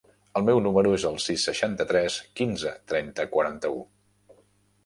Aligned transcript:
El 0.39 0.45
meu 0.45 0.61
número 0.67 0.93
es 0.99 1.05
el 1.09 1.19
sis, 1.25 1.43
seixanta-tres, 1.49 2.17
quinze, 2.41 2.73
trenta, 2.93 3.27
quaranta-u. 3.37 3.85